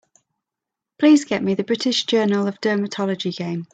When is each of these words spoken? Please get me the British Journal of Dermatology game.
Please 0.97 1.25
get 1.25 1.43
me 1.43 1.53
the 1.53 1.63
British 1.63 2.05
Journal 2.07 2.47
of 2.47 2.59
Dermatology 2.59 3.37
game. 3.37 3.67